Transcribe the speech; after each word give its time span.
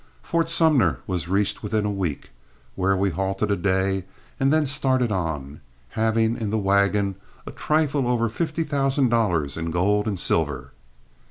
Fort 0.23 0.49
Sumner 0.49 0.97
was 1.05 1.27
reached 1.27 1.61
within 1.61 1.85
a 1.85 1.91
week, 1.91 2.31
where 2.73 2.97
we 2.97 3.11
halted 3.11 3.51
a 3.51 3.55
day 3.55 4.05
and 4.39 4.51
then 4.51 4.65
started 4.65 5.11
on, 5.11 5.61
having 5.89 6.35
in 6.41 6.49
the 6.49 6.57
wagon 6.57 7.13
a 7.45 7.51
trifle 7.51 8.07
over 8.07 8.27
fifty 8.27 8.63
thousand 8.63 9.09
dollars 9.09 9.57
in 9.57 9.69
gold 9.69 10.07
and 10.07 10.19
silver. 10.19 10.71